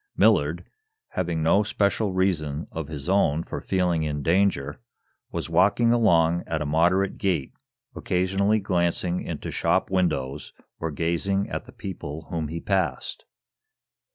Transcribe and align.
Millard, 0.17 0.65
having 1.09 1.43
no 1.43 1.61
especial 1.61 2.11
reason 2.11 2.65
of 2.71 2.87
his 2.87 3.07
own 3.07 3.43
for 3.43 3.61
feeling 3.61 4.01
in 4.01 4.23
danger, 4.23 4.81
was 5.31 5.47
walking 5.47 5.91
along 5.91 6.43
at 6.47 6.59
a 6.59 6.65
moderate 6.65 7.19
gait, 7.19 7.53
occasionally 7.95 8.57
glancing 8.57 9.21
into 9.21 9.51
shop 9.51 9.91
windows 9.91 10.53
or 10.79 10.89
gazing 10.89 11.47
at 11.51 11.65
the 11.65 11.71
people 11.71 12.23
whom 12.31 12.47
he 12.47 12.59
passed. 12.59 13.25